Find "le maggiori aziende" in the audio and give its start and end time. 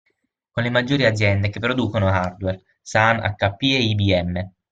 0.63-1.49